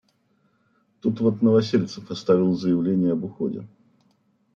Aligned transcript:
Тут 0.99 1.19
вот 1.19 1.43
Новосельцев 1.43 2.09
оставил 2.09 2.55
заявление 2.55 3.11
об 3.11 3.23
уходе. 3.23 3.67